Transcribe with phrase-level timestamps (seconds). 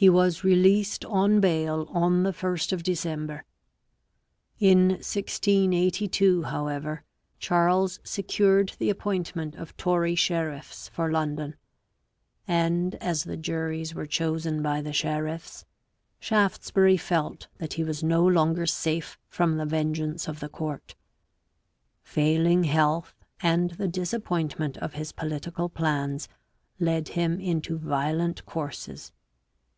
[0.00, 3.42] He was released on bail on the 1st of December.
[4.60, 7.02] In 1682, however,
[7.40, 11.56] Charles secured the appoint ment of Tory sheriffs for London;
[12.46, 15.64] and, as the juries were chosen by the sheriffs,
[16.20, 20.94] Shaftesbury felt that he was no longer safe from the vengeance of the court.
[22.04, 26.28] Failing health and the disappoint ment of his political plans
[26.78, 29.10] led him into violent courses.